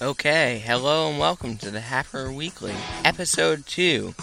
[0.00, 4.14] Okay, hello and welcome to the Hacker Weekly, episode 2.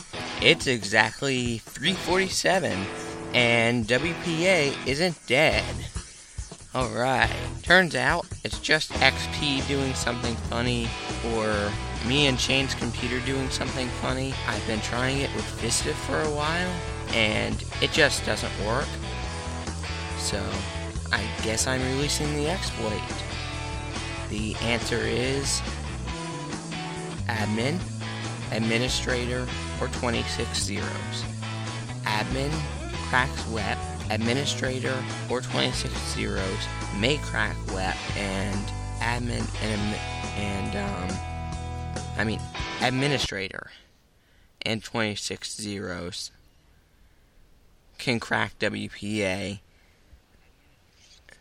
[0.42, 2.86] It's exactly 347
[3.34, 5.66] and WPA isn't dead.
[6.74, 7.30] Alright,
[7.62, 10.88] turns out it's just XP doing something funny
[11.34, 11.70] or
[12.08, 14.34] me and Shane's computer doing something funny.
[14.48, 16.74] I've been trying it with Vista for a while
[17.10, 18.88] and it just doesn't work.
[20.20, 20.42] So,
[21.12, 23.02] I guess I'm releasing the exploit.
[24.36, 25.62] The answer is
[27.28, 27.80] admin,
[28.52, 29.48] administrator,
[29.80, 31.24] or 26 zeros.
[32.04, 32.52] Admin
[33.08, 33.78] cracks WEP,
[34.10, 36.68] administrator, or 26 zeros
[37.00, 38.60] may crack WEP, and
[39.00, 39.96] admin and,
[40.36, 41.18] and um,
[42.18, 42.42] I mean,
[42.82, 43.72] administrator
[44.64, 46.32] and 26 zeros
[47.98, 49.62] can crack WPA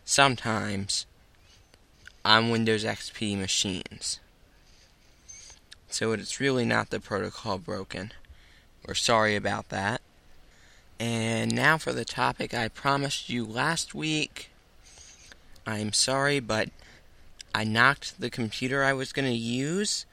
[0.05, 1.07] sometimes
[2.25, 4.19] on Windows XP machines.
[5.87, 8.11] So it's really not the protocol broken.
[8.85, 10.01] We're sorry about that.
[10.99, 14.49] And now for the topic I promised you last week.
[15.67, 16.69] I'm sorry, but
[17.53, 20.05] I knocked the computer I was going to use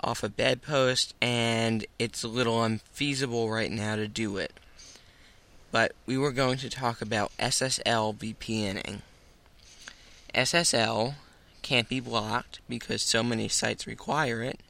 [0.00, 4.52] off a bedpost, and it's a little unfeasible right now to do it.
[5.70, 9.00] But we were going to talk about SSL VPNing.
[10.34, 11.14] SSL
[11.64, 14.60] can't be blocked because so many sites require it.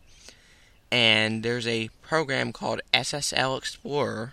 [0.91, 4.33] And there's a program called SSL Explorer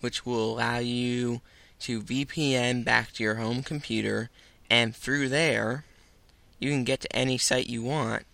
[0.00, 1.40] which will allow you
[1.80, 4.30] to VPN back to your home computer
[4.68, 5.84] and through there
[6.58, 8.24] you can get to any site you want.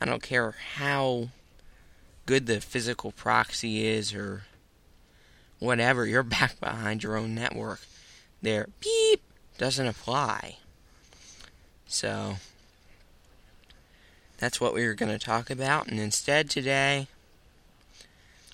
[0.00, 1.28] I don't care how
[2.26, 4.44] good the physical proxy is or
[5.58, 7.80] whatever, you're back behind your own network.
[8.42, 9.22] There beep
[9.58, 10.56] doesn't apply.
[11.90, 12.36] So
[14.38, 15.88] that's what we were going to talk about.
[15.88, 17.08] And instead, today,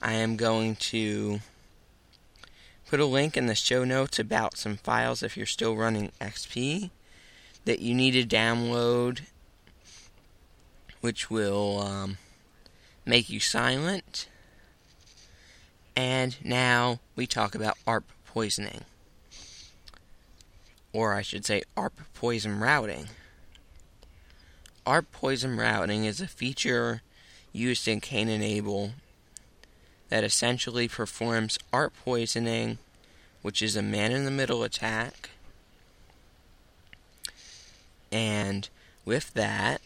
[0.01, 1.41] I am going to
[2.89, 6.89] put a link in the show notes about some files if you're still running XP
[7.67, 9.21] that you need to download,
[11.03, 12.17] which will um,
[13.05, 14.29] make you silent.
[15.95, 18.81] And now we talk about ARP poisoning.
[20.95, 23.09] Or I should say ARP poison routing.
[24.87, 27.03] ARP poison routing is a feature
[27.53, 28.93] used in Cain and Abel
[30.11, 32.79] that essentially performs ARP poisoning,
[33.43, 35.31] which is a man in the middle attack.
[38.13, 38.69] And
[39.05, 39.81] with that,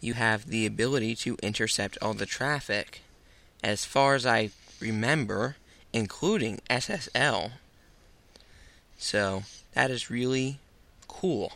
[0.00, 3.02] you have the ability to intercept all the traffic.
[3.62, 4.50] As far as I
[4.80, 5.56] remember,
[5.92, 7.52] including SSL.
[8.96, 9.42] So,
[9.74, 10.58] that is really
[11.06, 11.52] cool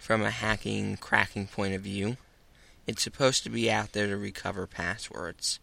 [0.00, 2.16] from a hacking, cracking point of view.
[2.86, 5.60] It's supposed to be out there to recover passwords.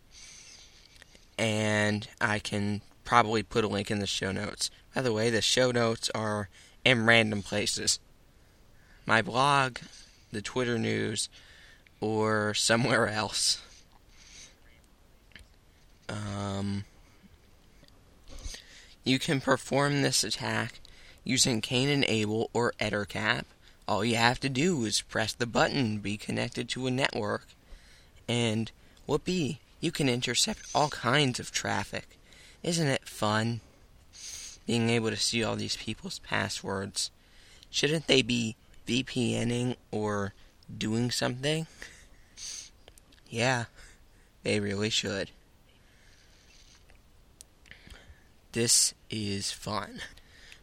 [1.37, 4.69] And I can probably put a link in the show notes.
[4.95, 6.49] By the way, the show notes are
[6.85, 7.99] in random places.
[9.05, 9.79] My blog,
[10.31, 11.29] the Twitter news,
[11.99, 13.61] or somewhere else.
[16.07, 16.85] Um,
[19.03, 20.79] you can perform this attack
[21.23, 23.45] using Cain and Abel or Ettercap
[23.87, 27.47] all you have to do is press the button, be connected to a network,
[28.27, 28.71] and
[29.05, 32.19] whoopee, you can intercept all kinds of traffic.
[32.63, 33.61] Isn't it fun?
[34.65, 37.11] Being able to see all these people's passwords.
[37.69, 40.33] Shouldn't they be VPNing or
[40.75, 41.67] doing something?
[43.29, 43.65] Yeah,
[44.43, 45.31] they really should.
[48.51, 50.01] This is fun,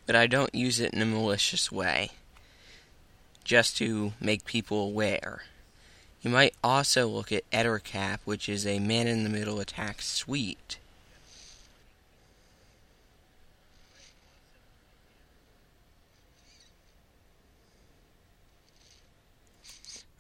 [0.05, 2.11] but I don't use it in a malicious way
[3.45, 5.43] just to make people aware.
[6.23, 10.79] You might also look at Ettercap, which is a man in the middle attack suite.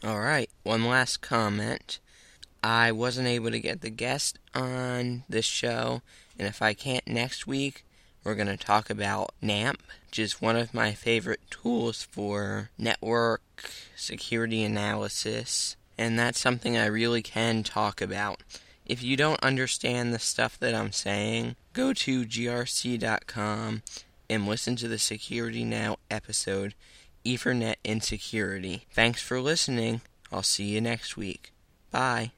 [0.05, 1.99] Alright, one last comment.
[2.63, 6.03] I wasn't able to get the guest on this show,
[6.39, 7.87] and if I can't next week,
[8.25, 9.77] we're going to talk about Nmap,
[10.09, 13.43] which is one of my favorite tools for network
[13.95, 18.43] security analysis, and that's something I really can talk about.
[18.87, 23.83] If you don't understand the stuff that I'm saying, go to grc.com
[24.29, 26.75] and listen to the Security Now episode,
[27.25, 28.87] Ethernet Insecurity.
[28.91, 30.03] Thanks for listening.
[30.33, 31.53] I'll see you next week.
[31.91, 32.33] Bye.